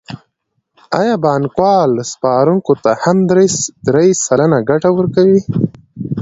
آیا 0.99 1.15
بانکوال 1.23 1.91
سپارونکو 2.11 2.73
ته 2.83 2.91
هم 3.03 3.17
درې 3.91 4.09
سلنه 4.25 4.59
ګټه 4.69 4.89
ورکوي 4.97 5.39